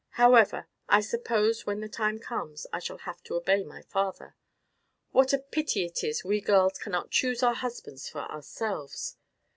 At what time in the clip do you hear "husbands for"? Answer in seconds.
7.53-8.21